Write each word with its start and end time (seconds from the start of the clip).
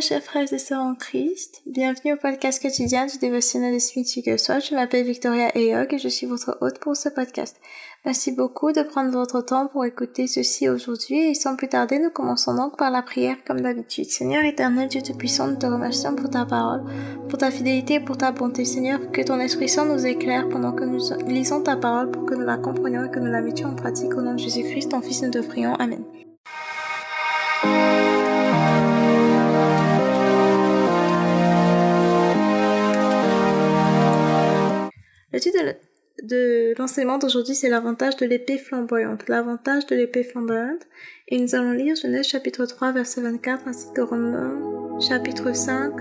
Chers 0.00 0.22
frères 0.22 0.52
et 0.52 0.58
sœurs 0.58 0.82
en 0.82 0.94
Christ. 0.94 1.62
Bienvenue 1.64 2.12
au 2.12 2.16
podcast 2.16 2.60
quotidien 2.60 3.06
du 3.06 3.16
dévotionnel 3.16 3.72
de 3.72 3.78
Smith 3.78 4.06
soit 4.36 4.58
Je 4.58 4.74
m'appelle 4.74 5.06
Victoria 5.06 5.56
Eyog 5.56 5.94
et 5.94 5.98
je 5.98 6.08
suis 6.08 6.26
votre 6.26 6.58
hôte 6.60 6.78
pour 6.80 6.94
ce 6.96 7.08
podcast. 7.08 7.56
Merci 8.04 8.32
beaucoup 8.32 8.72
de 8.72 8.82
prendre 8.82 9.10
votre 9.10 9.40
temps 9.40 9.68
pour 9.68 9.86
écouter 9.86 10.26
ceci 10.26 10.68
aujourd'hui 10.68 11.30
et 11.30 11.34
sans 11.34 11.56
plus 11.56 11.68
tarder, 11.68 11.98
nous 11.98 12.10
commençons 12.10 12.54
donc 12.54 12.76
par 12.76 12.90
la 12.90 13.00
prière 13.00 13.36
comme 13.46 13.62
d'habitude. 13.62 14.04
Seigneur 14.04 14.44
éternel, 14.44 14.88
Dieu 14.88 15.00
Tout-Puissant, 15.00 15.46
nous 15.46 15.56
te 15.56 15.66
remercions 15.66 16.14
pour 16.14 16.28
ta 16.28 16.44
parole, 16.44 16.84
pour 17.30 17.38
ta 17.38 17.50
fidélité 17.50 17.94
et 17.94 18.00
pour 18.00 18.18
ta 18.18 18.32
bonté. 18.32 18.66
Seigneur, 18.66 19.10
que 19.12 19.22
ton 19.22 19.40
Esprit 19.40 19.68
Saint 19.68 19.86
nous 19.86 20.04
éclaire 20.04 20.48
pendant 20.50 20.72
que 20.72 20.84
nous 20.84 21.00
lisons 21.26 21.62
ta 21.62 21.76
parole 21.76 22.10
pour 22.10 22.26
que 22.26 22.34
nous 22.34 22.44
la 22.44 22.58
comprenions 22.58 23.06
et 23.06 23.10
que 23.10 23.18
nous 23.18 23.32
la 23.32 23.40
mettions 23.40 23.70
en 23.70 23.76
pratique. 23.76 24.14
Au 24.14 24.20
nom 24.20 24.34
de 24.34 24.40
Jésus-Christ, 24.40 24.90
ton 24.90 25.00
Fils, 25.00 25.22
nous 25.22 25.30
te 25.30 25.38
prions. 25.38 25.74
Amen. 25.74 26.04
Le 35.36 35.40
titre 35.40 35.58
de 36.22 36.72
l'enseignement 36.78 37.18
d'aujourd'hui, 37.18 37.54
c'est 37.54 37.68
l'avantage 37.68 38.16
de 38.16 38.24
l'épée 38.24 38.56
flamboyante. 38.56 39.28
L'avantage 39.28 39.84
de 39.84 39.94
l'épée 39.94 40.22
flamboyante. 40.22 40.80
Et 41.28 41.38
nous 41.38 41.54
allons 41.54 41.72
lire 41.72 41.94
Genèse 41.94 42.26
chapitre 42.26 42.64
3, 42.64 42.92
verset 42.92 43.20
24, 43.20 43.68
ainsi 43.68 43.92
que 43.94 44.00
Romains 44.00 44.98
chapitre 44.98 45.54
5, 45.54 45.92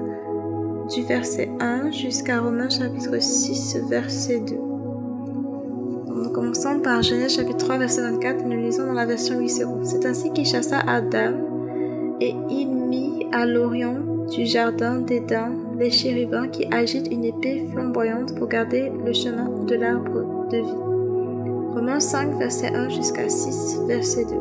du 0.90 1.04
verset 1.04 1.50
1 1.60 1.92
jusqu'à 1.92 2.40
Romains 2.40 2.70
chapitre 2.70 3.22
6, 3.22 3.80
verset 3.90 4.40
2. 4.40 4.56
nous 4.56 6.32
commençons 6.32 6.80
par 6.80 7.04
Genèse 7.04 7.36
chapitre 7.36 7.58
3, 7.58 7.80
verset 7.80 8.04
24, 8.04 8.40
et 8.40 8.46
nous 8.46 8.66
lisons 8.68 8.86
dans 8.86 8.94
la 8.94 9.06
version 9.06 9.38
8 9.38 9.50
C'est 9.84 10.06
ainsi 10.06 10.32
qu'il 10.32 10.46
chassa 10.46 10.80
Adam, 10.80 12.16
et 12.22 12.34
il 12.50 12.68
mit 12.70 13.28
à 13.34 13.46
l'orient 13.46 14.00
du 14.30 14.46
jardin 14.46 15.02
d'Éden 15.02 15.65
les 15.78 15.92
chérubins 15.92 16.48
qui 16.48 16.66
agitent 16.72 17.12
une 17.12 17.26
épée 17.26 17.66
flamboyante 17.72 18.36
pour 18.36 18.48
garder 18.48 18.92
le 19.06 19.14
chemin 19.14 19.50
de 19.66 19.76
l'arbre 19.76 20.48
de 20.50 20.58
vie. 20.58 21.76
Romains 21.76 22.00
5, 22.00 22.38
verset 22.40 22.74
1 22.74 22.90
jusqu'à 22.90 23.28
6, 23.28 23.82
verset 23.88 24.26
2. 24.26 24.36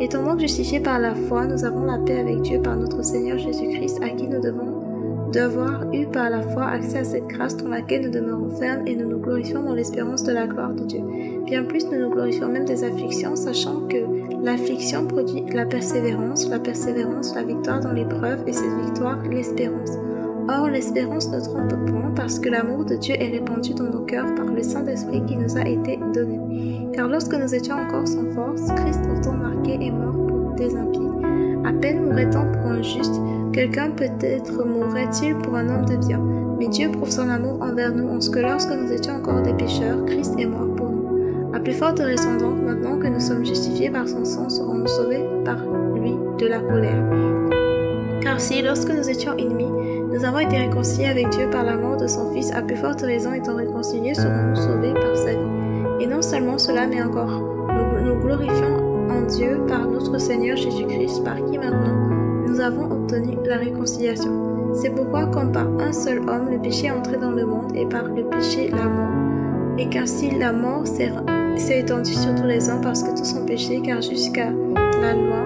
Étant 0.00 0.22
donc 0.22 0.40
justifiés 0.40 0.80
par 0.80 0.98
la 0.98 1.14
foi, 1.14 1.46
nous 1.46 1.64
avons 1.64 1.84
la 1.84 1.98
paix 1.98 2.20
avec 2.20 2.42
Dieu 2.42 2.60
par 2.60 2.76
notre 2.76 3.02
Seigneur 3.02 3.38
Jésus-Christ, 3.38 4.00
à 4.02 4.10
qui 4.10 4.28
nous 4.28 4.40
devons 4.40 4.76
d'avoir 5.32 5.92
eu 5.92 6.06
par 6.06 6.30
la 6.30 6.40
foi 6.40 6.66
accès 6.66 6.98
à 6.98 7.04
cette 7.04 7.26
grâce 7.26 7.56
dans 7.56 7.68
laquelle 7.68 8.06
nous 8.06 8.12
demeurons 8.12 8.48
fermes 8.50 8.86
et 8.86 8.94
nous 8.94 9.08
nous 9.08 9.18
glorifions 9.18 9.62
dans 9.62 9.74
l'espérance 9.74 10.22
de 10.22 10.32
la 10.32 10.46
gloire 10.46 10.72
de 10.72 10.84
Dieu. 10.84 11.00
Bien 11.44 11.64
plus, 11.64 11.84
nous 11.86 11.98
nous 11.98 12.10
glorifions 12.10 12.48
même 12.48 12.64
des 12.64 12.84
afflictions, 12.84 13.34
sachant 13.34 13.80
que 13.88 13.98
l'affliction 14.42 15.06
produit 15.06 15.44
la 15.52 15.66
persévérance, 15.66 16.48
la 16.48 16.60
persévérance, 16.60 17.34
la 17.34 17.42
victoire 17.42 17.80
dans 17.80 17.92
l'épreuve 17.92 18.44
et 18.46 18.52
cette 18.52 18.80
victoire, 18.84 19.18
l'espérance. 19.28 19.98
Or, 20.48 20.68
l'espérance 20.68 21.28
ne 21.30 21.40
trompe 21.40 21.74
point 21.90 22.12
parce 22.14 22.38
que 22.38 22.48
l'amour 22.48 22.84
de 22.84 22.94
Dieu 22.94 23.14
est 23.18 23.30
répandu 23.30 23.74
dans 23.74 23.90
nos 23.90 24.04
cœurs 24.04 24.32
par 24.36 24.46
le 24.46 24.62
Saint-Esprit 24.62 25.22
qui 25.26 25.36
nous 25.36 25.56
a 25.56 25.66
été 25.66 25.98
donné. 26.14 26.88
Car 26.92 27.08
lorsque 27.08 27.34
nous 27.34 27.52
étions 27.52 27.74
encore 27.74 28.06
sans 28.06 28.26
force, 28.32 28.62
Christ 28.76 29.00
autant 29.12 29.34
marqué 29.34 29.74
est 29.74 29.90
mort 29.90 30.26
pour 30.26 30.52
des 30.52 30.74
impies. 30.76 31.00
À 31.64 31.72
peine 31.72 32.04
mourrait-on 32.04 32.52
pour 32.52 32.70
un 32.70 32.82
juste, 32.82 33.20
quelqu'un 33.52 33.90
peut-être 33.90 34.64
mourrait-il 34.64 35.36
pour 35.38 35.56
un 35.56 35.68
homme 35.68 35.84
de 35.84 35.96
bien. 35.96 36.20
Mais 36.58 36.68
Dieu 36.68 36.90
prouve 36.92 37.10
son 37.10 37.28
amour 37.28 37.60
envers 37.60 37.92
nous 37.92 38.08
en 38.08 38.20
ce 38.20 38.30
que 38.30 38.38
lorsque 38.38 38.70
nous 38.70 38.92
étions 38.92 39.16
encore 39.16 39.42
des 39.42 39.52
pécheurs, 39.52 40.04
Christ 40.06 40.34
est 40.38 40.46
mort 40.46 40.74
pour 40.76 40.90
nous. 40.90 41.54
À 41.54 41.58
plus 41.58 41.72
forte 41.72 41.98
raison 41.98 42.36
donc, 42.36 42.62
maintenant 42.62 42.98
que 42.98 43.08
nous 43.08 43.20
sommes 43.20 43.44
justifiés 43.44 43.90
par 43.90 44.06
son 44.06 44.24
sang, 44.24 44.48
serons-nous 44.48 44.86
sauvés 44.86 45.24
par 45.44 45.58
lui 45.94 46.12
de 46.38 46.46
la 46.46 46.60
colère? 46.60 47.02
Car 48.22 48.40
si, 48.40 48.62
lorsque 48.62 48.90
nous 48.90 49.08
étions 49.08 49.36
ennemis, 49.36 49.95
nous 50.16 50.24
avons 50.24 50.38
été 50.38 50.56
réconciliés 50.56 51.08
avec 51.08 51.28
Dieu 51.28 51.50
par 51.50 51.62
la 51.62 51.76
mort 51.76 51.98
de 51.98 52.06
son 52.06 52.32
Fils, 52.32 52.50
à 52.52 52.62
plus 52.62 52.76
forte 52.76 53.02
raison 53.02 53.34
étant 53.34 53.56
réconciliés, 53.56 54.14
serons-nous 54.14 54.56
sauvés 54.56 54.94
par 54.94 55.14
sa 55.14 55.32
vie? 55.32 56.00
Et 56.00 56.06
non 56.06 56.22
seulement 56.22 56.56
cela, 56.56 56.86
mais 56.86 57.02
encore, 57.02 57.42
nous, 57.68 58.00
nous 58.00 58.20
glorifions 58.20 59.10
en 59.10 59.22
Dieu 59.26 59.60
par 59.68 59.86
notre 59.86 60.18
Seigneur 60.18 60.56
Jésus-Christ, 60.56 61.22
par 61.22 61.36
qui 61.44 61.58
maintenant 61.58 61.94
nous 62.46 62.60
avons 62.60 62.90
obtenu 62.90 63.36
la 63.44 63.58
réconciliation. 63.58 64.72
C'est 64.72 64.94
pourquoi, 64.94 65.26
comme 65.26 65.52
par 65.52 65.66
un 65.80 65.92
seul 65.92 66.20
homme, 66.20 66.48
le 66.50 66.58
péché 66.58 66.86
est 66.86 66.92
entré 66.92 67.18
dans 67.18 67.32
le 67.32 67.44
monde, 67.44 67.72
et 67.74 67.84
par 67.84 68.04
le 68.04 68.24
péché 68.24 68.70
la 68.70 68.88
mort. 68.88 69.76
Et 69.76 69.90
qu'ainsi 69.90 70.30
la 70.30 70.52
mort 70.52 70.86
s'est 70.86 71.12
étendue 71.78 72.14
sur 72.14 72.34
tous 72.34 72.46
les 72.46 72.70
hommes 72.70 72.80
parce 72.80 73.02
que 73.02 73.14
tous 73.14 73.34
ont 73.34 73.44
péché, 73.44 73.82
car 73.82 74.00
jusqu'à 74.00 74.50
la 75.02 75.12
loi, 75.12 75.44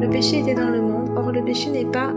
le 0.00 0.08
péché 0.08 0.38
était 0.38 0.54
dans 0.54 0.70
le 0.70 0.80
monde 0.80 0.96
Or, 1.16 1.32
le 1.32 1.42
péché 1.42 1.70
n'est 1.70 1.86
pas, 1.86 2.12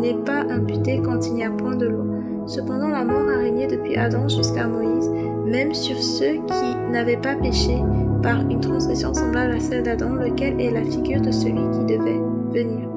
n'est 0.00 0.14
pas 0.14 0.44
imputé 0.50 1.00
quand 1.02 1.26
il 1.26 1.34
n'y 1.34 1.44
a 1.44 1.50
point 1.50 1.76
de 1.76 1.86
loi. 1.86 2.04
Cependant, 2.46 2.88
la 2.88 3.04
mort 3.04 3.28
a 3.28 3.38
régné 3.38 3.66
depuis 3.66 3.96
Adam 3.96 4.28
jusqu'à 4.28 4.66
Moïse, 4.66 5.10
même 5.46 5.74
sur 5.74 5.96
ceux 5.96 6.34
qui 6.46 6.92
n'avaient 6.92 7.16
pas 7.16 7.34
péché 7.36 7.76
par 8.22 8.40
une 8.40 8.60
transgression 8.60 9.14
semblable 9.14 9.54
à 9.54 9.60
celle 9.60 9.82
d'Adam, 9.82 10.14
lequel 10.14 10.60
est 10.60 10.70
la 10.70 10.82
figure 10.82 11.20
de 11.20 11.30
celui 11.30 11.70
qui 11.72 11.96
devait 11.96 12.20
venir. 12.52 12.88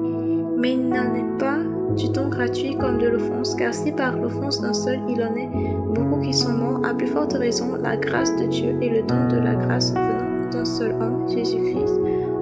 Mais 0.58 0.72
il 0.72 0.88
n'en 0.88 1.14
est 1.14 1.38
pas 1.38 1.58
du 1.96 2.08
don 2.10 2.28
gratuit 2.28 2.76
comme 2.76 2.98
de 2.98 3.08
l'offense, 3.08 3.54
car 3.54 3.72
si 3.72 3.92
par 3.92 4.16
l'offense 4.16 4.60
d'un 4.60 4.72
seul 4.72 5.00
il 5.08 5.22
en 5.22 5.34
est 5.34 5.48
beaucoup 5.94 6.20
qui 6.20 6.34
sont 6.34 6.52
morts, 6.52 6.80
à 6.84 6.94
plus 6.94 7.06
forte 7.06 7.32
raison, 7.32 7.76
la 7.82 7.96
grâce 7.96 8.34
de 8.36 8.46
Dieu 8.46 8.76
et 8.80 8.88
le 8.88 9.02
don 9.02 9.28
de 9.28 9.38
la 9.42 9.54
grâce 9.54 9.92
venant 9.92 10.50
d'un 10.50 10.64
seul 10.64 10.92
homme, 10.92 11.28
Jésus-Christ, 11.28 12.00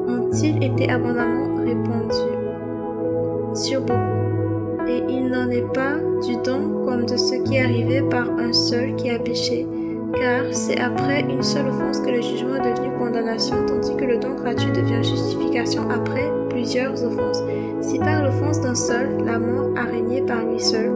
ont-ils 0.09 0.62
été 0.62 0.91
abondamment 0.91 1.56
répandus 1.65 2.37
sur 3.55 3.81
beaucoup. 3.81 4.06
Et 4.89 5.03
il 5.09 5.29
n'en 5.29 5.51
est 5.51 5.73
pas 5.73 5.97
du 6.25 6.37
don 6.45 6.85
comme 6.85 7.07
de 7.07 7.17
ce 7.17 7.35
qui 7.43 7.57
est 7.57 7.63
arrivé 7.63 8.03
par 8.03 8.31
un 8.39 8.53
seul 8.53 8.95
qui 8.97 9.11
a 9.11 9.19
péché, 9.19 9.67
car 10.15 10.45
c'est 10.53 10.81
après 10.81 11.23
une 11.23 11.43
seule 11.43 11.67
offense 11.69 12.01
que 12.01 12.11
le 12.11 12.23
jugement 12.23 12.57
est 12.57 12.73
devenu 12.73 12.97
condamnation, 12.99 13.57
tandis 13.67 13.97
que 13.97 14.05
le 14.05 14.19
don 14.19 14.35
gratuit 14.35 14.71
devient 14.73 15.03
justification 15.03 15.91
après 15.91 16.31
plusieurs 16.51 17.03
offenses. 17.05 17.43
Si 17.81 17.99
par 17.99 18.23
l'offense 18.23 18.61
d'un 18.61 18.75
seul, 18.75 19.25
la 19.25 19.39
mort 19.39 19.71
a 19.77 19.85
régné 19.85 20.23
par 20.23 20.45
lui 20.45 20.61
seul, 20.61 20.93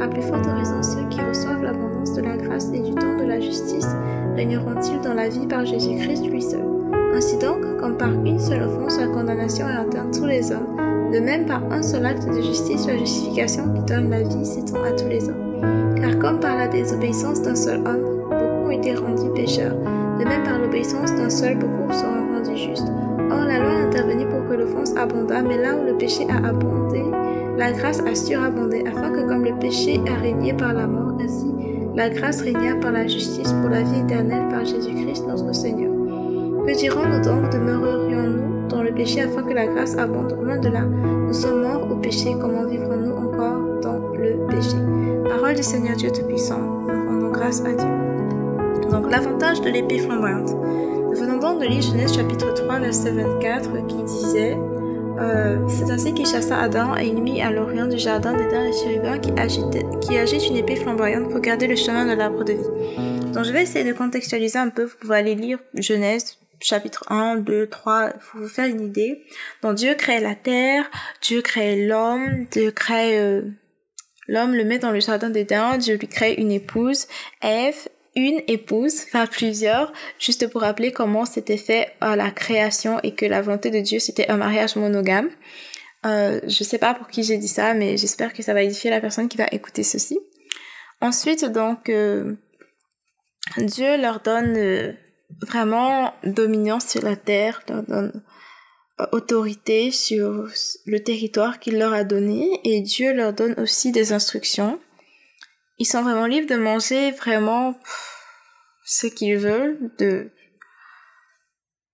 à 0.00 0.08
plus 0.08 0.22
forte 0.22 0.46
raison 0.46 0.82
ceux 0.82 1.08
qui 1.10 1.20
reçoivent 1.20 1.62
l'abondance 1.62 2.14
de 2.14 2.22
la 2.22 2.36
grâce 2.36 2.70
et 2.72 2.80
du 2.80 2.92
don 2.92 3.18
de 3.18 3.28
la 3.28 3.40
justice 3.40 3.88
régneront-ils 4.34 5.00
dans 5.00 5.14
la 5.14 5.28
vie 5.28 5.46
par 5.46 5.64
Jésus-Christ 5.64 6.26
lui 6.26 6.42
seul. 6.42 6.64
Ainsi 7.14 7.36
donc, 7.38 7.60
comme 7.78 7.96
par 7.96 8.12
une 8.12 8.38
seule 8.38 8.62
offense 8.62 8.98
la 8.98 9.06
condamnation 9.08 9.68
est 9.68 9.72
atteinte 9.72 10.18
tous 10.18 10.26
les 10.26 10.50
hommes, 10.50 10.71
de 11.12 11.18
même, 11.18 11.44
par 11.44 11.62
un 11.70 11.82
seul 11.82 12.06
acte 12.06 12.26
de 12.26 12.40
justice, 12.40 12.86
la 12.86 12.96
justification 12.96 13.64
qui 13.74 13.82
donne 13.82 14.08
la 14.10 14.22
vie 14.22 14.46
s'étend 14.46 14.82
à 14.82 14.92
tous 14.92 15.08
les 15.08 15.28
hommes. 15.28 15.94
Car 15.96 16.18
comme 16.18 16.40
par 16.40 16.56
la 16.56 16.68
désobéissance 16.68 17.42
d'un 17.42 17.54
seul 17.54 17.80
homme, 17.80 18.26
beaucoup 18.30 18.66
ont 18.66 18.70
été 18.70 18.94
rendus 18.94 19.30
pécheurs, 19.34 19.76
de 20.18 20.24
même 20.24 20.42
par 20.42 20.58
l'obéissance 20.58 21.14
d'un 21.14 21.28
seul, 21.28 21.58
beaucoup 21.58 21.92
seront 21.92 22.32
rendus 22.34 22.56
justes. 22.56 22.88
Or, 23.30 23.44
la 23.44 23.58
loi 23.58 23.72
intervenue 23.86 24.26
pour 24.26 24.48
que 24.48 24.54
l'offense 24.54 24.96
abondât, 24.96 25.42
mais 25.42 25.58
là 25.58 25.76
où 25.76 25.84
le 25.84 25.96
péché 25.98 26.26
a 26.30 26.48
abondé, 26.48 27.02
la 27.58 27.72
grâce 27.72 28.00
a 28.00 28.14
surabondé, 28.14 28.82
afin 28.86 29.10
que 29.10 29.28
comme 29.28 29.44
le 29.44 29.54
péché 29.58 30.00
a 30.08 30.18
régné 30.18 30.54
par 30.54 30.72
la 30.72 30.86
mort, 30.86 31.12
ainsi 31.22 31.46
la 31.94 32.08
grâce 32.08 32.40
régna 32.40 32.76
par 32.76 32.92
la 32.92 33.06
justice 33.06 33.52
pour 33.52 33.68
la 33.68 33.82
vie 33.82 34.00
éternelle 34.00 34.48
par 34.48 34.64
Jésus-Christ 34.64 35.26
notre 35.28 35.54
Seigneur. 35.54 35.92
Que 36.66 36.74
dirons-nous 36.74 37.22
donc? 37.22 37.52
Demeurerions-nous 37.52 38.61
dans 38.68 38.82
le 38.82 38.92
péché 38.92 39.20
afin 39.22 39.42
que 39.42 39.52
la 39.52 39.66
grâce 39.66 39.96
abonde. 39.96 40.36
Loin 40.42 40.58
de 40.58 40.68
là, 40.68 40.82
nous 40.82 41.32
sommes 41.32 41.62
morts 41.62 41.90
au 41.90 41.96
péché, 41.96 42.34
comment 42.40 42.64
vivrons-nous 42.64 43.12
encore 43.12 43.80
dans 43.80 43.98
le 44.14 44.46
péché? 44.48 44.76
Parole 45.28 45.54
du 45.54 45.62
Seigneur 45.62 45.96
Dieu 45.96 46.10
Tout-Puissant, 46.10 46.60
nous 46.60 47.10
rendons 47.10 47.30
grâce 47.30 47.60
à 47.60 47.72
Dieu. 47.72 48.90
Donc 48.90 49.10
l'avantage 49.10 49.60
de 49.60 49.70
l'épée 49.70 49.98
flamboyante. 49.98 50.50
Nous 50.50 51.18
venons 51.18 51.38
donc 51.38 51.60
de 51.60 51.66
lire 51.66 51.82
Genèse 51.82 52.14
chapitre 52.14 52.52
3 52.54 52.80
verset 52.80 53.10
24 53.10 53.86
qui 53.86 54.02
disait 54.02 54.56
euh, 55.18 55.56
C'est 55.68 55.90
ainsi 55.90 56.14
qu'il 56.14 56.26
chassa 56.26 56.58
Adam 56.58 56.96
et 56.96 57.06
il 57.06 57.22
mit 57.22 57.42
à 57.42 57.50
l'orient 57.50 57.86
du 57.86 57.98
jardin 57.98 58.32
d'Éden 58.32 58.64
les 58.64 58.72
chérubins 58.72 59.18
qui, 59.18 59.32
qui 60.00 60.16
agitent 60.16 60.48
une 60.48 60.56
épée 60.56 60.76
flamboyante 60.76 61.30
pour 61.30 61.40
garder 61.40 61.66
le 61.66 61.76
chemin 61.76 62.06
de 62.06 62.12
l'arbre 62.12 62.44
de 62.44 62.52
vie. 62.52 63.32
Donc 63.32 63.44
je 63.44 63.52
vais 63.52 63.62
essayer 63.62 63.84
de 63.84 63.96
contextualiser 63.96 64.58
un 64.58 64.68
peu, 64.68 64.84
vous 64.84 64.96
pouvez 65.00 65.16
aller 65.16 65.34
lire 65.34 65.58
Genèse 65.74 66.38
chapitre 66.62 67.04
1, 67.10 67.36
2, 67.36 67.68
3, 67.68 68.10
il 68.14 68.20
faut 68.20 68.38
vous 68.38 68.48
faire 68.48 68.66
une 68.66 68.80
idée. 68.80 69.22
Donc 69.62 69.74
Dieu 69.76 69.94
crée 69.94 70.20
la 70.20 70.34
terre, 70.34 70.90
Dieu 71.20 71.42
crée 71.42 71.86
l'homme, 71.86 72.46
Dieu 72.50 72.70
crée 72.70 73.18
euh, 73.18 73.42
l'homme, 74.28 74.54
le 74.54 74.64
met 74.64 74.78
dans 74.78 74.90
le 74.90 75.00
jardin 75.00 75.30
d'Éden, 75.30 75.78
Dieu 75.78 75.96
lui 75.96 76.08
crée 76.08 76.34
une 76.34 76.52
épouse, 76.52 77.06
Ève, 77.42 77.88
une 78.14 78.42
épouse, 78.46 79.04
enfin 79.06 79.26
plusieurs, 79.26 79.92
juste 80.18 80.48
pour 80.48 80.60
rappeler 80.62 80.92
comment 80.92 81.24
c'était 81.24 81.56
fait 81.56 81.92
à 82.00 82.16
la 82.16 82.30
création 82.30 83.00
et 83.02 83.14
que 83.14 83.26
la 83.26 83.42
volonté 83.42 83.70
de 83.70 83.80
Dieu 83.80 83.98
c'était 83.98 84.28
un 84.30 84.36
mariage 84.36 84.76
monogame. 84.76 85.30
Euh, 86.04 86.40
je 86.44 86.64
sais 86.64 86.78
pas 86.78 86.94
pour 86.94 87.08
qui 87.08 87.22
j'ai 87.22 87.38
dit 87.38 87.48
ça, 87.48 87.74
mais 87.74 87.96
j'espère 87.96 88.32
que 88.32 88.42
ça 88.42 88.54
va 88.54 88.62
édifier 88.62 88.90
la 88.90 89.00
personne 89.00 89.28
qui 89.28 89.36
va 89.36 89.46
écouter 89.52 89.82
ceci. 89.82 90.18
Ensuite, 91.00 91.44
donc, 91.44 91.88
euh, 91.88 92.34
Dieu 93.58 93.96
leur 94.00 94.20
donne 94.20 94.56
euh, 94.56 94.92
vraiment 95.40 96.14
dominant 96.24 96.80
sur 96.80 97.02
la 97.02 97.16
terre, 97.16 97.62
leur 97.68 97.82
donne 97.82 98.22
autorité 99.10 99.90
sur 99.90 100.48
le 100.86 101.02
territoire 101.02 101.58
qu'il 101.58 101.78
leur 101.78 101.92
a 101.92 102.04
donné 102.04 102.60
et 102.64 102.80
Dieu 102.80 103.12
leur 103.12 103.32
donne 103.32 103.54
aussi 103.58 103.90
des 103.90 104.12
instructions. 104.12 104.78
Ils 105.78 105.86
sont 105.86 106.02
vraiment 106.02 106.26
libres 106.26 106.48
de 106.48 106.60
manger 106.60 107.10
vraiment 107.10 107.78
ce 108.84 109.06
qu'ils 109.06 109.38
veulent, 109.38 109.78
de 109.98 110.30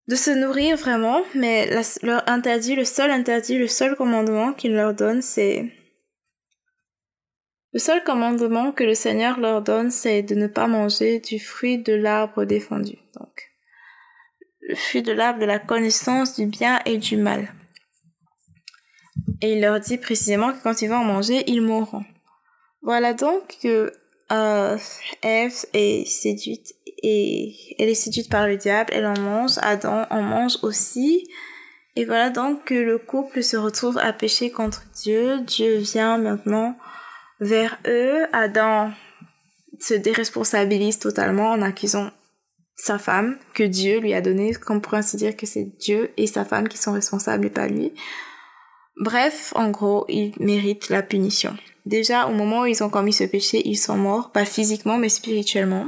de 0.09 0.17
se 0.17 0.31
nourrir 0.31 0.77
vraiment, 0.77 1.23
mais 1.35 1.69
leur 2.03 2.27
interdit, 2.29 2.75
le 2.75 2.87
seul 2.87 3.11
interdit, 3.11 3.59
le 3.59 3.69
seul 3.69 3.95
commandement 3.95 4.55
qu'il 4.55 4.73
leur 4.73 4.95
donne, 4.95 5.21
c'est 5.21 5.71
le 7.73 7.79
seul 7.79 8.03
commandement 8.03 8.73
que 8.73 8.85
le 8.85 8.95
Seigneur 8.95 9.39
leur 9.39 9.63
donne, 9.63 9.91
c'est 9.91 10.23
de 10.23 10.35
ne 10.35 10.47
pas 10.47 10.67
manger 10.67 11.21
du 11.21 11.39
fruit 11.39 11.79
de 11.79 11.93
l'arbre 11.93 12.45
défendu. 12.45 12.97
Donc, 13.19 13.51
le 14.63 14.75
fruit 14.75 15.03
de 15.03 15.13
l'arbre 15.13 15.41
de 15.41 15.45
la 15.45 15.59
connaissance 15.59 16.37
du 16.37 16.47
bien 16.47 16.81
et 16.87 16.97
du 16.97 17.17
mal. 17.17 17.53
Et 19.43 19.53
il 19.53 19.61
leur 19.61 19.81
dit 19.81 19.99
précisément 19.99 20.53
que 20.53 20.63
quand 20.63 20.81
ils 20.83 20.89
vont 20.89 20.97
en 20.97 21.05
manger, 21.05 21.45
ils 21.47 21.63
mourront. 21.63 22.05
Voilà 22.83 23.13
donc 23.13 23.59
que 23.63 23.93
euh, 24.33 24.79
Ève 25.23 25.55
est 25.75 26.07
séduite 26.07 26.75
et 27.03 27.55
elle 27.79 27.89
est 27.89 27.95
séduite 27.95 28.31
par 28.31 28.47
le 28.47 28.57
diable, 28.57 28.91
elle 28.93 29.07
en 29.07 29.19
mange, 29.19 29.53
Adam 29.63 30.07
en 30.11 30.23
mange 30.23 30.59
aussi. 30.63 31.29
Et 31.97 32.05
voilà 32.05 32.31
donc 32.31 32.65
que 32.65 32.75
le 32.75 32.99
couple 32.99 33.43
se 33.43 33.57
retrouve 33.57 33.99
à 33.99 34.13
pécher 34.13 34.51
contre 34.51 34.85
Dieu. 34.95 35.41
Dieu 35.41 35.79
vient 35.79 36.19
maintenant 36.19 36.77
vers 37.41 37.79
eux. 37.87 38.27
Adam 38.33 38.91
se 39.81 39.95
déresponsabilise 39.95 40.99
totalement 40.99 41.51
en 41.51 41.63
accusant 41.63 42.11
sa 42.75 42.99
femme 42.99 43.39
que 43.55 43.65
Dieu 43.65 43.99
lui 43.99 44.15
a 44.15 44.21
donné, 44.21 44.55
qu'on 44.55 44.81
pourrait 44.81 44.99
ainsi 44.99 45.17
dire 45.17 45.37
que 45.37 45.47
c'est 45.47 45.65
Dieu 45.79 46.11
et 46.17 46.27
sa 46.27 46.45
femme 46.45 46.69
qui 46.69 46.79
sont 46.79 46.93
responsables 46.93 47.47
et 47.47 47.51
pas 47.51 47.67
lui. 47.67 47.93
Bref, 49.01 49.53
en 49.57 49.71
gros, 49.71 50.05
il 50.09 50.33
mérite 50.41 50.89
la 50.89 51.03
punition. 51.03 51.57
Déjà, 51.87 52.27
au 52.27 52.33
moment 52.33 52.63
où 52.63 52.67
ils 52.67 52.83
ont 52.83 52.91
commis 52.91 53.13
ce 53.13 53.25
péché, 53.25 53.63
ils 53.65 53.77
sont 53.77 53.97
morts, 53.97 54.31
pas 54.33 54.45
physiquement, 54.45 54.99
mais 54.99 55.09
spirituellement. 55.09 55.87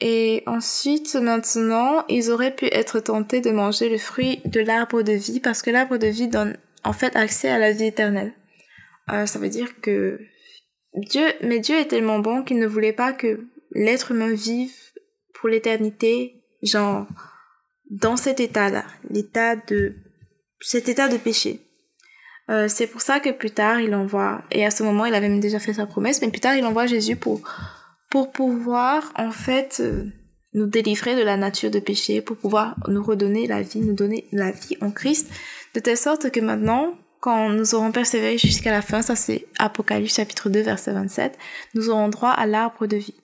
Et 0.00 0.42
ensuite, 0.46 1.14
maintenant, 1.14 2.04
ils 2.08 2.30
auraient 2.30 2.54
pu 2.54 2.66
être 2.72 2.98
tentés 2.98 3.40
de 3.40 3.50
manger 3.50 3.88
le 3.88 3.98
fruit 3.98 4.40
de 4.44 4.60
l'arbre 4.60 5.02
de 5.02 5.12
vie, 5.12 5.38
parce 5.38 5.62
que 5.62 5.70
l'arbre 5.70 5.98
de 5.98 6.08
vie 6.08 6.28
donne 6.28 6.56
en 6.82 6.92
fait 6.92 7.14
accès 7.14 7.48
à 7.48 7.58
la 7.58 7.72
vie 7.72 7.84
éternelle. 7.84 8.32
Euh, 9.10 9.26
ça 9.26 9.38
veut 9.38 9.48
dire 9.48 9.80
que 9.80 10.20
Dieu, 10.94 11.24
mais 11.42 11.58
Dieu 11.58 11.76
est 11.76 11.86
tellement 11.86 12.18
bon 12.18 12.42
qu'il 12.42 12.58
ne 12.58 12.66
voulait 12.66 12.92
pas 12.92 13.12
que 13.12 13.46
l'être 13.72 14.12
humain 14.12 14.32
vive 14.32 14.74
pour 15.34 15.48
l'éternité, 15.48 16.42
genre, 16.62 17.06
dans 17.90 18.16
cet 18.16 18.40
état-là, 18.40 18.84
l'état 19.10 19.56
de, 19.56 19.94
cet 20.60 20.88
état 20.88 21.08
de 21.08 21.16
péché. 21.16 21.60
Euh, 22.50 22.68
c'est 22.68 22.86
pour 22.86 23.00
ça 23.00 23.20
que 23.20 23.30
plus 23.30 23.50
tard 23.50 23.80
il 23.80 23.94
envoie, 23.94 24.42
et 24.50 24.64
à 24.66 24.70
ce 24.70 24.82
moment 24.82 25.06
il 25.06 25.14
avait 25.14 25.28
même 25.28 25.40
déjà 25.40 25.58
fait 25.58 25.74
sa 25.74 25.86
promesse, 25.86 26.20
mais 26.20 26.30
plus 26.30 26.40
tard 26.40 26.56
il 26.56 26.64
envoie 26.64 26.86
Jésus 26.86 27.16
pour, 27.16 27.40
pour 28.10 28.32
pouvoir 28.32 29.12
en 29.16 29.30
fait 29.30 29.78
euh, 29.80 30.04
nous 30.54 30.66
délivrer 30.66 31.16
de 31.16 31.22
la 31.22 31.36
nature 31.36 31.70
de 31.70 31.78
péché, 31.78 32.20
pour 32.20 32.36
pouvoir 32.36 32.76
nous 32.88 33.02
redonner 33.02 33.46
la 33.46 33.62
vie, 33.62 33.80
nous 33.80 33.94
donner 33.94 34.26
la 34.32 34.50
vie 34.50 34.76
en 34.80 34.90
Christ, 34.90 35.30
de 35.74 35.80
telle 35.80 35.96
sorte 35.96 36.30
que 36.30 36.40
maintenant, 36.40 36.94
quand 37.22 37.50
nous 37.50 37.76
aurons 37.76 37.92
persévéré 37.92 38.36
jusqu'à 38.36 38.72
la 38.72 38.82
fin, 38.82 39.00
ça 39.00 39.14
c'est 39.14 39.46
Apocalypse 39.60 40.16
chapitre 40.16 40.50
2 40.50 40.60
verset 40.60 40.92
27, 40.92 41.38
nous 41.74 41.88
aurons 41.88 42.08
droit 42.08 42.30
à 42.30 42.46
l'arbre 42.46 42.88
de 42.88 42.96
vie. 42.96 43.14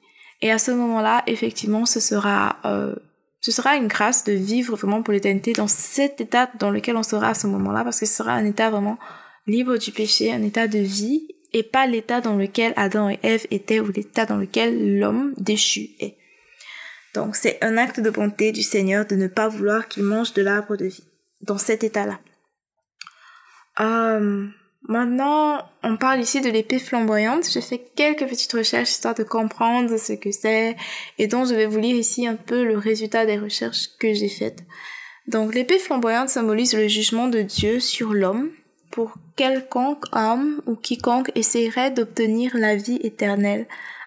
Et 0.40 0.52
à 0.52 0.58
ce 0.58 0.70
moment-là, 0.70 1.24
effectivement, 1.26 1.84
ce 1.84 1.98
sera 1.98 2.58
euh, 2.64 2.94
ce 3.40 3.50
sera 3.50 3.76
une 3.76 3.88
grâce 3.88 4.22
de 4.22 4.32
vivre 4.32 4.76
vraiment 4.76 5.02
pour 5.02 5.12
l'éternité 5.12 5.52
dans 5.52 5.66
cet 5.66 6.20
état 6.20 6.48
dans 6.60 6.70
lequel 6.70 6.96
on 6.96 7.02
sera 7.02 7.30
à 7.30 7.34
ce 7.34 7.48
moment-là, 7.48 7.82
parce 7.82 7.98
que 7.98 8.06
ce 8.06 8.14
sera 8.14 8.34
un 8.34 8.44
état 8.44 8.70
vraiment 8.70 8.98
libre 9.48 9.76
du 9.76 9.90
péché, 9.90 10.32
un 10.32 10.44
état 10.44 10.68
de 10.68 10.78
vie, 10.78 11.26
et 11.52 11.64
pas 11.64 11.88
l'état 11.88 12.20
dans 12.20 12.36
lequel 12.36 12.74
Adam 12.76 13.10
et 13.10 13.18
Ève 13.24 13.46
étaient 13.50 13.80
ou 13.80 13.90
l'état 13.90 14.26
dans 14.26 14.36
lequel 14.36 15.00
l'homme 15.00 15.34
déchu 15.38 15.90
est. 15.98 16.16
Donc 17.14 17.34
c'est 17.34 17.58
un 17.64 17.76
acte 17.76 17.98
de 17.98 18.10
bonté 18.10 18.52
du 18.52 18.62
Seigneur 18.62 19.06
de 19.06 19.16
ne 19.16 19.26
pas 19.26 19.48
vouloir 19.48 19.88
qu'il 19.88 20.04
mange 20.04 20.34
de 20.34 20.42
l'arbre 20.42 20.76
de 20.76 20.86
vie 20.86 21.04
dans 21.40 21.58
cet 21.58 21.82
état-là. 21.82 22.20
Euh, 23.80 24.48
Maintenant, 24.88 25.58
on 25.82 25.98
parle 25.98 26.20
ici 26.20 26.40
de 26.40 26.48
l'épée 26.48 26.78
flamboyante. 26.78 27.44
J'ai 27.52 27.60
fait 27.60 27.90
quelques 27.94 28.26
petites 28.26 28.52
recherches 28.52 28.90
histoire 28.90 29.14
de 29.14 29.22
comprendre 29.22 29.98
ce 29.98 30.14
que 30.14 30.30
c'est 30.32 30.76
et 31.18 31.26
donc 31.26 31.46
je 31.46 31.54
vais 31.54 31.66
vous 31.66 31.78
lire 31.78 31.94
ici 31.94 32.26
un 32.26 32.36
peu 32.36 32.64
le 32.64 32.78
résultat 32.78 33.26
des 33.26 33.38
recherches 33.38 33.88
que 33.98 34.14
j'ai 34.14 34.30
faites. 34.30 34.60
Donc 35.26 35.54
l'épée 35.54 35.78
flamboyante 35.78 36.30
symbolise 36.30 36.74
le 36.74 36.88
jugement 36.88 37.28
de 37.28 37.42
Dieu 37.42 37.80
sur 37.80 38.14
l'homme 38.14 38.50
pour 38.90 39.12
quelconque 39.36 40.04
homme 40.12 40.62
ou 40.64 40.74
quiconque 40.74 41.30
essaierait 41.34 41.90
d'obtenir 41.90 42.56
la 42.56 42.74
vie 42.74 42.98
éternelle 43.02 43.66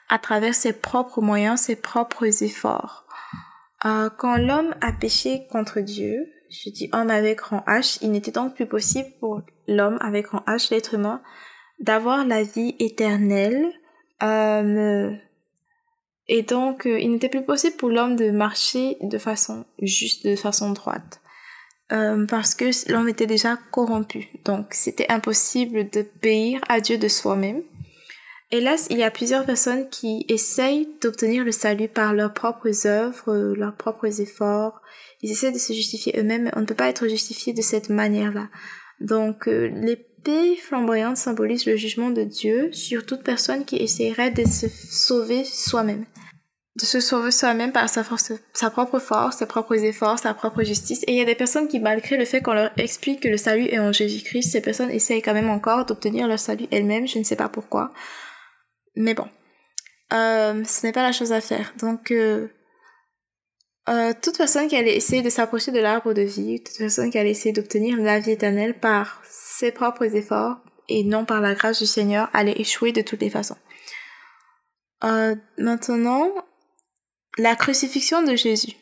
à 0.10 0.18
travers 0.18 0.56
ses 0.56 0.74
propres 0.74 1.22
moyens, 1.22 1.62
ses 1.62 1.76
propres 1.76 2.44
efforts. 2.44 3.06
Euh, 3.86 4.10
quand 4.18 4.38
l'homme 4.38 4.74
a 4.82 4.92
péché 4.94 5.44
contre 5.52 5.80
Dieu, 5.80 6.28
je 6.52 6.70
dis 6.70 6.90
homme 6.92 7.10
avec 7.10 7.38
grand 7.38 7.64
H, 7.66 7.98
il 8.02 8.12
n'était 8.12 8.32
donc 8.32 8.56
plus 8.56 8.66
possible 8.66 9.10
pour 9.20 9.42
l'homme 9.68 9.98
avec 10.02 10.26
grand 10.26 10.44
H, 10.48 10.72
l'être 10.72 10.94
humain, 10.94 11.22
d'avoir 11.80 12.26
la 12.26 12.44
vie 12.44 12.76
éternelle. 12.80 13.72
Euh, 14.22 15.12
et 16.28 16.44
donc, 16.44 16.86
euh, 16.86 17.00
il 17.00 17.12
n'était 17.12 17.30
plus 17.30 17.44
possible 17.44 17.78
pour 17.78 17.90
l'homme 17.90 18.16
de 18.16 18.32
marcher 18.32 18.98
de 19.02 19.18
façon 19.18 19.66
juste, 19.82 20.28
de 20.28 20.36
façon 20.36 20.72
droite. 20.72 21.22
Euh, 21.92 22.26
parce 22.26 22.54
que 22.56 22.66
l'homme 22.92 23.10
était 23.10 23.26
déjà 23.26 23.58
corrompu. 23.72 24.30
Donc, 24.46 24.68
c'était 24.72 25.12
impossible 25.12 25.90
de 25.90 26.02
payer 26.02 26.60
à 26.70 26.80
Dieu 26.80 26.98
de 26.98 27.08
soi-même. 27.08 27.64
Hélas, 28.54 28.88
il 28.90 28.98
y 28.98 29.04
a 29.04 29.12
plusieurs 29.12 29.46
personnes 29.46 29.88
qui 29.90 30.26
essayent 30.28 30.90
d'obtenir 31.02 31.46
le 31.46 31.54
salut 31.54 31.88
par 31.88 32.14
leurs 32.14 32.34
propres 32.34 32.86
œuvres, 32.86 33.54
leurs 33.56 33.76
propres 33.76 34.20
efforts. 34.20 34.82
Ils 35.22 35.32
essaient 35.32 35.54
de 35.54 35.58
se 35.58 35.72
justifier 35.72 36.20
eux-mêmes, 36.20 36.44
mais 36.44 36.52
on 36.58 36.60
ne 36.60 36.66
peut 36.66 36.76
pas 36.76 36.90
être 36.90 37.08
justifié 37.08 37.54
de 37.54 37.62
cette 37.62 37.90
manière-là. 37.90 38.50
Donc, 39.00 39.48
euh, 39.48 39.70
l'épée 39.74 40.58
flamboyante 40.58 41.16
symbolise 41.16 41.66
le 41.66 41.78
jugement 41.78 42.10
de 42.10 42.24
Dieu 42.24 42.74
sur 42.74 43.06
toute 43.06 43.24
personne 43.24 43.64
qui 43.64 43.78
essaierait 43.78 44.32
de 44.32 44.46
se 44.46 44.68
sauver 44.68 45.46
soi-même. 45.46 46.04
De 46.76 46.86
se 46.86 47.00
sauver 47.00 47.32
soi-même 47.32 47.72
par 47.72 47.88
sa 47.88 48.04
force, 48.04 48.34
sa 48.52 48.70
propre 48.70 49.00
force, 49.00 49.38
ses 49.38 49.46
propres 49.46 49.76
efforts, 49.76 50.20
sa 50.20 50.34
propre 50.34 50.64
justice. 50.64 51.04
Et 51.08 51.14
il 51.14 51.18
y 51.18 51.22
a 51.22 51.26
des 51.26 51.36
personnes 51.36 51.70
qui, 51.70 51.80
malgré 51.80 52.18
le 52.18 52.26
fait 52.26 52.42
qu'on 52.42 52.54
leur 52.54 52.72
explique 52.76 53.22
que 53.22 53.30
le 53.30 53.38
salut 53.38 53.68
est 53.68 53.80
en 53.80 53.94
Jésus-Christ, 53.94 54.52
ces 54.52 54.62
personnes 54.62 54.92
essayent 54.92 55.22
quand 55.22 55.34
même 55.34 55.50
encore 55.50 55.86
d'obtenir 55.86 56.28
leur 56.28 56.40
salut 56.40 56.68
elles-mêmes, 56.70 57.08
je 57.08 57.18
ne 57.18 57.24
sais 57.24 57.38
pas 57.38 57.50
pourquoi. 57.50 57.94
Mais 58.96 59.14
bon, 59.14 59.28
euh, 60.14 60.64
ce 60.66 60.86
n'est 60.86 60.92
pas 60.92 61.04
la 61.04 61.12
chose 61.12 61.32
à 61.32 61.42
faire. 61.42 61.74
Donc, 61.80 62.12
euh, 62.12 62.48
euh, 63.90 64.14
toute 64.22 64.38
personne 64.38 64.68
qui 64.68 64.76
allait 64.76 64.96
essayer 64.96 65.22
de 65.22 65.30
s'approcher 65.30 65.72
de 65.72 65.80
l'arbre 65.80 66.14
de 66.14 66.22
vie, 66.22 66.62
toute 66.62 66.78
personne 66.78 67.10
qui 67.10 67.18
allait 67.18 67.32
essayer 67.32 67.54
d'obtenir 67.54 67.98
la 67.98 68.20
vie 68.20 68.32
éternelle 68.32 68.80
par 68.80 69.22
ses 69.30 69.72
propres 69.72 70.16
efforts 70.16 70.58
et 70.90 71.04
non 71.04 71.26
par 71.26 71.42
la 71.42 71.54
grâce 71.54 71.80
du 71.80 71.86
Seigneur, 71.86 72.30
allait 72.34 72.60
échouer 72.60 72.92
de 72.92 73.02
toutes 73.02 73.22
les 73.22 73.30
façons. 73.30 73.58
Maintenant, 75.58 76.32
la 77.38 77.56
crucifixion 77.56 78.22
de 78.22 78.36
Jésus. 78.36 78.74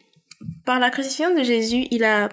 Par 0.65 0.79
la 0.79 0.89
crucifixion 0.89 1.33
de 1.33 1.43
Jésus, 1.43 1.85
il 1.91 2.03
a, 2.03 2.29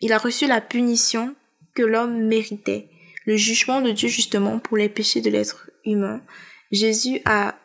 il 0.00 0.12
a 0.12 0.18
reçu 0.18 0.46
la 0.46 0.60
punition 0.60 1.36
que 1.74 1.82
l'homme 1.82 2.26
méritait, 2.26 2.88
le 3.26 3.36
jugement 3.36 3.80
de 3.80 3.90
Dieu 3.90 4.08
justement 4.08 4.58
pour 4.58 4.76
les 4.76 4.88
péchés 4.88 5.20
de 5.20 5.30
l'être 5.30 5.70
humain. 5.84 6.22
Jésus 6.70 7.20
a, 7.24 7.58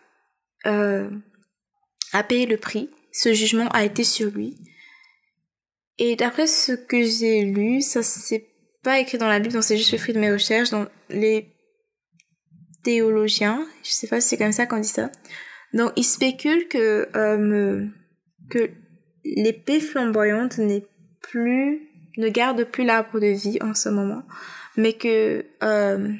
euh, 0.65 1.09
a 2.13 2.23
payé 2.23 2.45
le 2.45 2.57
prix. 2.57 2.89
Ce 3.11 3.33
jugement 3.33 3.67
a 3.69 3.83
été 3.83 4.03
sur 4.03 4.31
lui. 4.31 4.57
Et 5.97 6.15
d'après 6.15 6.47
ce 6.47 6.71
que 6.71 7.03
j'ai 7.03 7.43
lu, 7.43 7.81
ça 7.81 8.03
c'est 8.03 8.47
pas 8.83 8.99
écrit 8.99 9.17
dans 9.17 9.27
la 9.27 9.39
Bible, 9.39 9.53
donc 9.53 9.63
c'est 9.63 9.77
juste 9.77 9.91
le 9.91 9.97
fruit 9.97 10.13
de 10.13 10.19
mes 10.19 10.31
recherches. 10.31 10.71
Dans 10.71 10.87
les 11.09 11.53
théologiens, 12.83 13.67
je 13.83 13.91
sais 13.91 14.07
pas 14.07 14.21
si 14.21 14.29
c'est 14.29 14.37
comme 14.37 14.51
ça 14.51 14.65
qu'on 14.65 14.79
dit 14.79 14.87
ça. 14.87 15.11
Donc 15.73 15.91
ils 15.95 16.03
spéculent 16.03 16.67
que 16.67 17.07
euh, 17.15 17.85
que 18.49 18.71
l'épée 19.23 19.79
flamboyante 19.79 20.57
n'est 20.57 20.85
plus 21.21 21.87
ne 22.17 22.29
garde 22.29 22.63
plus 22.65 22.83
l'arbre 22.83 23.19
de 23.19 23.27
vie 23.27 23.57
en 23.61 23.73
ce 23.73 23.89
moment, 23.89 24.23
mais 24.75 24.93
que 24.93 25.45
euh, 25.63 26.13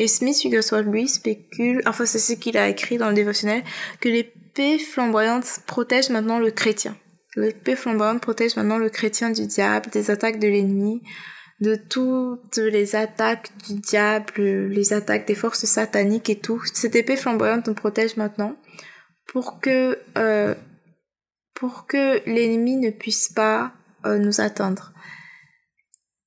et 0.00 0.08
Smith 0.08 0.38
Wigglesworth, 0.42 0.86
lui, 0.86 1.06
spécule, 1.06 1.82
enfin 1.84 2.06
c'est 2.06 2.18
ce 2.18 2.32
qu'il 2.32 2.56
a 2.56 2.70
écrit 2.70 2.96
dans 2.96 3.10
le 3.10 3.14
dévotionnel, 3.14 3.62
que 4.00 4.08
l'épée 4.08 4.78
flamboyante 4.78 5.60
protège 5.66 6.08
maintenant 6.08 6.38
le 6.38 6.50
chrétien. 6.50 6.96
L'épée 7.36 7.76
flamboyante 7.76 8.22
protège 8.22 8.56
maintenant 8.56 8.78
le 8.78 8.88
chrétien 8.88 9.28
du 9.28 9.46
diable, 9.46 9.90
des 9.90 10.10
attaques 10.10 10.38
de 10.38 10.48
l'ennemi, 10.48 11.02
de 11.60 11.74
toutes 11.74 12.56
les 12.56 12.96
attaques 12.96 13.50
du 13.68 13.74
diable, 13.74 14.40
les 14.40 14.94
attaques 14.94 15.26
des 15.26 15.34
forces 15.34 15.66
sataniques 15.66 16.30
et 16.30 16.38
tout. 16.38 16.62
Cette 16.72 16.96
épée 16.96 17.16
flamboyante 17.16 17.68
nous 17.68 17.74
protège 17.74 18.16
maintenant 18.16 18.56
pour 19.26 19.60
que 19.60 19.98
euh, 20.16 20.54
pour 21.52 21.86
que 21.86 22.22
l'ennemi 22.24 22.78
ne 22.78 22.88
puisse 22.88 23.28
pas 23.28 23.74
euh, 24.06 24.16
nous 24.16 24.40
atteindre. 24.40 24.94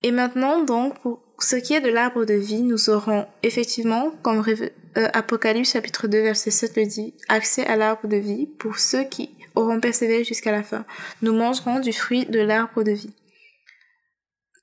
Et 0.04 0.12
maintenant, 0.12 0.64
donc, 0.64 1.02
pour 1.02 1.23
ce 1.40 1.56
qui 1.56 1.74
est 1.74 1.82
de 1.82 1.90
l'arbre 1.90 2.26
de 2.26 2.34
vie, 2.34 2.62
nous 2.62 2.90
aurons 2.90 3.26
effectivement, 3.42 4.12
comme 4.22 4.44
euh, 4.48 5.10
Apocalypse 5.14 5.74
chapitre 5.74 6.08
2 6.08 6.22
verset 6.22 6.52
7 6.52 6.78
le 6.78 6.86
dit, 6.86 7.14
accès 7.28 7.66
à 7.66 7.76
l'arbre 7.76 8.08
de 8.08 8.18
vie 8.18 8.46
pour 8.46 8.78
ceux 8.78 9.04
qui 9.04 9.32
auront 9.56 9.80
persévéré 9.80 10.24
jusqu'à 10.24 10.52
la 10.52 10.64
fin. 10.64 10.86
Nous 11.22 11.34
mangerons 11.34 11.80
du 11.80 11.94
fruit 11.94 12.26
de 12.26 12.40
l'arbre 12.40 12.84
de 12.84 12.92
vie. 12.92 13.14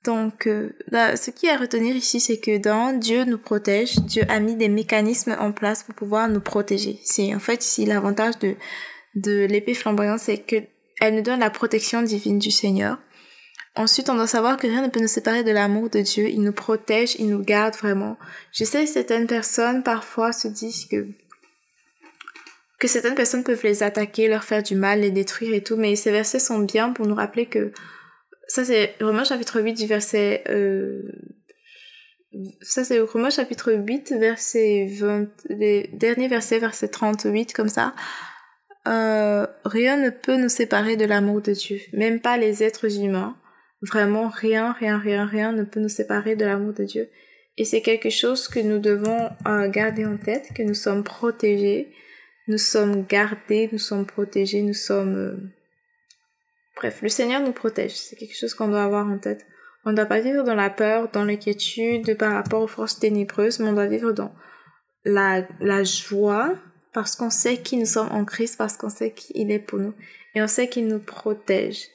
Donc, 0.03 0.47
euh, 0.47 0.71
là, 0.87 1.15
ce 1.15 1.29
qui 1.29 1.45
est 1.45 1.51
à 1.51 1.57
retenir 1.57 1.95
ici, 1.95 2.19
c'est 2.19 2.39
que 2.39 2.57
dans 2.57 2.97
Dieu 2.97 3.23
nous 3.25 3.37
protège, 3.37 3.97
Dieu 3.99 4.23
a 4.29 4.39
mis 4.39 4.55
des 4.55 4.69
mécanismes 4.69 5.37
en 5.39 5.51
place 5.51 5.83
pour 5.83 5.93
pouvoir 5.93 6.27
nous 6.27 6.41
protéger. 6.41 6.99
C'est 7.03 7.35
en 7.35 7.39
fait 7.39 7.63
ici 7.63 7.85
l'avantage 7.85 8.39
de 8.39 8.55
de 9.15 9.45
l'épée 9.45 9.73
flamboyante, 9.73 10.19
c'est 10.19 10.37
que 10.37 10.55
elle 10.99 11.15
nous 11.15 11.21
donne 11.21 11.39
la 11.39 11.49
protection 11.49 12.01
divine 12.01 12.39
du 12.39 12.51
Seigneur. 12.51 12.97
Ensuite, 13.75 14.09
on 14.09 14.15
doit 14.15 14.27
savoir 14.27 14.57
que 14.57 14.67
rien 14.67 14.81
ne 14.81 14.89
peut 14.89 14.99
nous 14.99 15.07
séparer 15.07 15.43
de 15.43 15.51
l'amour 15.51 15.89
de 15.89 15.99
Dieu. 15.99 16.27
Il 16.27 16.41
nous 16.41 16.51
protège, 16.51 17.15
il 17.19 17.29
nous 17.29 17.41
garde 17.41 17.75
vraiment. 17.75 18.17
Je 18.51 18.65
sais 18.65 18.83
que 18.83 18.89
certaines 18.89 19.27
personnes 19.27 19.83
parfois 19.83 20.33
se 20.33 20.47
disent 20.47 20.85
que 20.85 21.07
que 22.79 22.87
certaines 22.87 23.15
personnes 23.15 23.43
peuvent 23.43 23.61
les 23.63 23.83
attaquer, 23.83 24.27
leur 24.27 24.43
faire 24.43 24.63
du 24.63 24.73
mal, 24.73 25.01
les 25.01 25.11
détruire 25.11 25.53
et 25.53 25.61
tout, 25.61 25.75
mais 25.75 25.95
ces 25.95 26.09
versets 26.09 26.39
sont 26.39 26.59
bien 26.59 26.91
pour 26.91 27.05
nous 27.05 27.13
rappeler 27.13 27.45
que 27.45 27.71
ça 28.47 28.65
c'est 28.65 28.95
Romains 28.99 29.23
chapitre 29.23 29.61
8 29.61 29.73
du 29.73 29.85
verset 29.85 30.43
euh, 30.49 31.03
ça 32.61 32.83
c'est 32.83 32.99
Romains 32.99 33.29
chapitre 33.29 33.71
8 33.71 34.13
verset 34.19 34.87
20 34.99 35.27
les 35.49 35.89
derniers 35.93 36.27
versets 36.27 36.57
verset 36.57 36.87
38 36.87 37.53
comme 37.53 37.69
ça 37.69 37.93
euh, 38.87 39.45
rien 39.63 39.97
ne 39.97 40.09
peut 40.09 40.37
nous 40.37 40.49
séparer 40.49 40.95
de 40.95 41.05
l'amour 41.05 41.41
de 41.41 41.51
Dieu, 41.51 41.79
même 41.93 42.19
pas 42.19 42.37
les 42.37 42.63
êtres 42.63 42.99
humains. 42.99 43.37
Vraiment, 43.81 44.29
rien, 44.29 44.73
rien, 44.73 44.97
rien, 44.99 45.25
rien 45.25 45.51
ne 45.51 45.63
peut 45.63 45.79
nous 45.79 45.89
séparer 45.89 46.35
de 46.35 46.45
l'amour 46.45 46.73
de 46.73 46.83
Dieu. 46.83 47.09
Et 47.57 47.65
c'est 47.65 47.81
quelque 47.81 48.09
chose 48.09 48.47
que 48.47 48.59
nous 48.59 48.79
devons 48.79 49.29
euh, 49.47 49.69
garder 49.69 50.05
en 50.05 50.17
tête, 50.17 50.49
que 50.55 50.63
nous 50.63 50.75
sommes 50.75 51.03
protégés, 51.03 51.91
nous 52.47 52.57
sommes 52.57 53.05
gardés, 53.05 53.69
nous 53.71 53.79
sommes 53.79 54.05
protégés, 54.05 54.61
nous 54.61 54.73
sommes... 54.73 55.15
Euh, 55.15 55.37
bref, 56.75 57.01
le 57.01 57.09
Seigneur 57.09 57.41
nous 57.41 57.51
protège. 57.51 57.91
C'est 57.91 58.15
quelque 58.15 58.37
chose 58.37 58.53
qu'on 58.53 58.67
doit 58.67 58.83
avoir 58.83 59.07
en 59.07 59.17
tête. 59.17 59.45
On 59.83 59.91
ne 59.91 59.95
doit 59.95 60.05
pas 60.05 60.21
vivre 60.21 60.43
dans 60.43 60.55
la 60.55 60.69
peur, 60.69 61.09
dans 61.11 61.25
l'inquiétude 61.25 62.15
par 62.17 62.33
rapport 62.33 62.61
aux 62.61 62.67
forces 62.67 62.99
ténébreuses, 62.99 63.59
mais 63.59 63.69
on 63.69 63.73
doit 63.73 63.87
vivre 63.87 64.11
dans 64.11 64.33
la, 65.03 65.47
la 65.59 65.83
joie, 65.83 66.53
parce 66.93 67.15
qu'on 67.15 67.31
sait 67.31 67.57
qui 67.57 67.77
nous 67.77 67.85
sommes 67.85 68.11
en 68.11 68.25
Christ, 68.25 68.57
parce 68.57 68.77
qu'on 68.77 68.89
sait 68.89 69.11
qu'il 69.11 69.51
est 69.51 69.59
pour 69.59 69.79
nous, 69.79 69.95
et 70.35 70.41
on 70.41 70.47
sait 70.47 70.67
qu'il 70.67 70.87
nous 70.87 70.99
protège. 70.99 71.87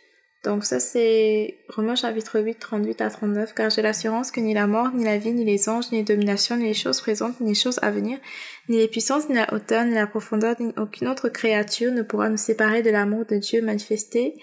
Donc 0.46 0.64
ça 0.64 0.78
c'est 0.78 1.58
Romains 1.68 1.96
chapitre 1.96 2.38
8, 2.38 2.60
38 2.60 3.00
à 3.00 3.10
39, 3.10 3.52
car 3.52 3.68
j'ai 3.68 3.82
l'assurance 3.82 4.30
que 4.30 4.38
ni 4.38 4.54
la 4.54 4.68
mort, 4.68 4.92
ni 4.94 5.04
la 5.04 5.18
vie, 5.18 5.32
ni 5.32 5.44
les 5.44 5.68
anges, 5.68 5.90
ni 5.90 5.98
les 5.98 6.04
dominations, 6.04 6.56
ni 6.56 6.66
les 6.66 6.74
choses 6.74 7.00
présentes, 7.00 7.40
ni 7.40 7.48
les 7.48 7.54
choses 7.56 7.80
à 7.82 7.90
venir, 7.90 8.20
ni 8.68 8.76
les 8.76 8.86
puissances, 8.86 9.28
ni 9.28 9.34
la 9.34 9.52
hauteur, 9.52 9.84
ni 9.84 9.94
la 9.94 10.06
profondeur, 10.06 10.54
ni 10.60 10.72
aucune 10.76 11.08
autre 11.08 11.28
créature 11.28 11.90
ne 11.90 12.02
pourra 12.02 12.28
nous 12.28 12.36
séparer 12.36 12.84
de 12.84 12.90
l'amour 12.90 13.26
de 13.26 13.38
Dieu 13.38 13.60
manifesté 13.60 14.34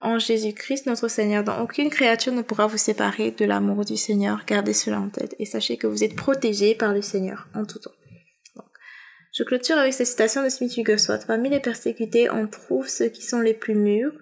en 0.00 0.18
Jésus-Christ 0.18 0.86
notre 0.86 1.06
Seigneur. 1.06 1.44
Donc 1.44 1.60
aucune 1.62 1.88
créature 1.88 2.32
ne 2.32 2.42
pourra 2.42 2.66
vous 2.66 2.76
séparer 2.76 3.30
de 3.30 3.44
l'amour 3.44 3.84
du 3.84 3.96
Seigneur. 3.96 4.42
Gardez 4.44 4.72
cela 4.72 4.98
en 4.98 5.08
tête 5.08 5.36
et 5.38 5.44
sachez 5.44 5.76
que 5.76 5.86
vous 5.86 6.02
êtes 6.02 6.16
protégés 6.16 6.74
par 6.74 6.92
le 6.92 7.00
Seigneur 7.00 7.46
en 7.54 7.64
tout 7.64 7.78
temps. 7.78 7.92
Je 9.32 9.44
clôture 9.44 9.78
avec 9.78 9.92
cette 9.92 10.08
citation 10.08 10.42
de 10.42 10.48
Smith 10.48 10.74
Wigglesworth. 10.76 11.28
Parmi 11.28 11.48
les 11.48 11.60
persécutés, 11.60 12.28
on 12.28 12.48
trouve 12.48 12.88
ceux 12.88 13.08
qui 13.08 13.22
sont 13.22 13.38
les 13.38 13.54
plus 13.54 13.76
mûrs, 13.76 14.14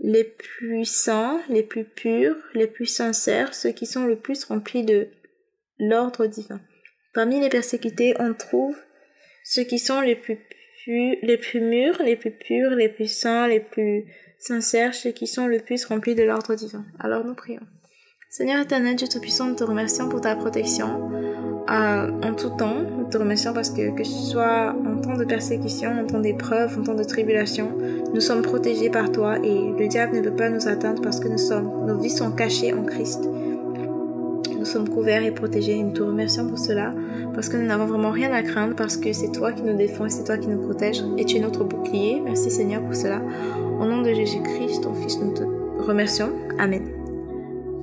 les 0.00 0.24
plus 0.24 0.84
saints, 0.84 1.40
les 1.48 1.62
plus 1.62 1.84
purs, 1.84 2.36
les 2.54 2.66
plus 2.66 2.86
sincères, 2.86 3.54
ceux 3.54 3.70
qui 3.70 3.86
sont 3.86 4.06
le 4.06 4.16
plus 4.16 4.44
remplis 4.44 4.84
de 4.84 5.08
l'ordre 5.78 6.26
divin. 6.26 6.60
Parmi 7.14 7.40
les 7.40 7.48
persécutés, 7.48 8.14
on 8.18 8.32
trouve 8.34 8.76
ceux 9.44 9.64
qui 9.64 9.78
sont 9.78 10.00
les 10.00 10.16
plus, 10.16 10.38
les 10.86 11.38
plus 11.38 11.60
mûrs, 11.60 12.02
les 12.02 12.16
plus 12.16 12.30
purs, 12.30 12.70
les 12.70 12.88
plus 12.88 13.12
saints, 13.12 13.48
les 13.48 13.60
plus 13.60 14.04
sincères, 14.38 14.94
ceux 14.94 15.10
qui 15.10 15.26
sont 15.26 15.46
le 15.46 15.60
plus 15.60 15.84
remplis 15.84 16.14
de 16.14 16.22
l'ordre 16.22 16.54
divin. 16.54 16.84
Alors 16.98 17.24
nous 17.24 17.34
prions. 17.34 17.66
Seigneur 18.30 18.60
éternel, 18.60 18.96
Dieu 18.96 19.08
Tout-Puissant, 19.08 19.46
nous 19.46 19.56
te 19.56 19.64
remercions 19.64 20.08
pour 20.08 20.20
ta 20.20 20.36
protection 20.36 21.10
en 21.68 22.34
tout 22.34 22.56
temps. 22.56 22.86
Te 23.10 23.18
remercions 23.18 23.52
parce 23.52 23.70
que 23.70 23.90
que 23.90 24.04
ce 24.04 24.30
soit 24.30 24.72
en 24.86 25.00
temps 25.00 25.16
de 25.16 25.24
persécution, 25.24 25.90
en 25.90 26.06
temps 26.06 26.20
d'épreuve, 26.20 26.78
en 26.78 26.82
temps 26.84 26.94
de 26.94 27.02
tribulation, 27.02 27.72
nous 28.14 28.20
sommes 28.20 28.42
protégés 28.42 28.88
par 28.88 29.10
toi 29.10 29.38
et 29.42 29.72
le 29.76 29.88
diable 29.88 30.16
ne 30.16 30.22
peut 30.22 30.36
pas 30.36 30.48
nous 30.48 30.68
atteindre 30.68 31.02
parce 31.02 31.18
que 31.18 31.26
nous 31.26 31.38
sommes, 31.38 31.86
nos 31.86 31.98
vies 31.98 32.10
sont 32.10 32.30
cachées 32.30 32.72
en 32.72 32.84
Christ. 32.84 33.28
Nous 34.56 34.64
sommes 34.64 34.88
couverts 34.88 35.24
et 35.24 35.32
protégés 35.32 35.78
et 35.78 35.82
nous 35.82 35.92
te 35.92 36.02
remercions 36.02 36.46
pour 36.46 36.58
cela 36.58 36.94
parce 37.34 37.48
que 37.48 37.56
nous 37.56 37.66
n'avons 37.66 37.86
vraiment 37.86 38.10
rien 38.10 38.30
à 38.32 38.42
craindre 38.42 38.76
parce 38.76 38.96
que 38.96 39.12
c'est 39.12 39.32
toi 39.32 39.50
qui 39.50 39.62
nous 39.62 39.76
défends 39.76 40.06
et 40.06 40.10
c'est 40.10 40.24
toi 40.24 40.36
qui 40.36 40.46
nous 40.46 40.60
protèges 40.60 41.02
et 41.18 41.24
tu 41.24 41.38
es 41.38 41.40
notre 41.40 41.64
bouclier. 41.64 42.20
Merci 42.24 42.50
Seigneur 42.50 42.80
pour 42.82 42.94
cela. 42.94 43.20
Au 43.80 43.86
nom 43.86 44.02
de 44.02 44.14
Jésus-Christ, 44.14 44.82
ton 44.82 44.94
Fils, 44.94 45.18
nous 45.18 45.32
te 45.32 45.42
remercions. 45.82 46.30
Amen. 46.60 46.89